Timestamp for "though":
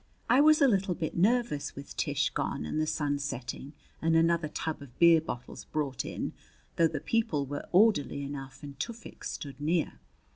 6.75-6.87